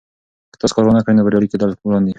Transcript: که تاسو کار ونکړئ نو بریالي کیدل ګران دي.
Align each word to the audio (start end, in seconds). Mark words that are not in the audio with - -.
که 0.51 0.57
تاسو 0.61 0.73
کار 0.75 0.83
ونکړئ 0.85 1.13
نو 1.13 1.25
بریالي 1.25 1.47
کیدل 1.51 1.69
ګران 1.83 2.01
دي. 2.03 2.09